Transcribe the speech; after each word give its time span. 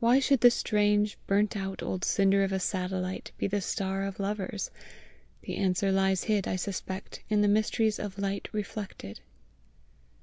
Why 0.00 0.18
should 0.18 0.40
the 0.40 0.50
strange, 0.50 1.18
burnt 1.26 1.54
out 1.54 1.82
old 1.82 2.02
cinder 2.02 2.42
of 2.42 2.52
a 2.52 2.58
satellite 2.58 3.32
be 3.36 3.46
the 3.46 3.60
star 3.60 4.02
of 4.04 4.18
lovers? 4.18 4.70
The 5.42 5.56
answer 5.56 5.92
lies 5.92 6.24
hid, 6.24 6.48
I 6.48 6.56
suspect, 6.56 7.22
in 7.28 7.42
the 7.42 7.48
mysteries 7.48 7.98
of 7.98 8.16
light 8.18 8.48
reflected. 8.52 9.20